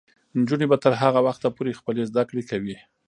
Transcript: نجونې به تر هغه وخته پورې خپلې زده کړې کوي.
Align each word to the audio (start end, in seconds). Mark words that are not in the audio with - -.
نجونې 0.39 0.65
به 0.71 0.77
تر 0.83 0.93
هغه 1.01 1.19
وخته 1.27 1.47
پورې 1.55 1.77
خپلې 1.79 2.03
زده 2.09 2.23
کړې 2.29 2.43
کوي. 2.49 2.77